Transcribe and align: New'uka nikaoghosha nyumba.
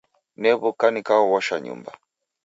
New'uka 0.41 0.85
nikaoghosha 0.91 1.55
nyumba. 1.63 1.91